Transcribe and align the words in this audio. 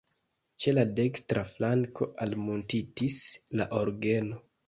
Ĉe 0.63 0.71
la 0.77 0.85
dekstra 0.99 1.43
flanko 1.49 2.07
almuntitis 2.25 3.21
la 3.61 3.71
orgeno. 3.83 4.43